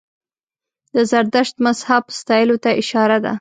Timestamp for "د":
0.95-0.97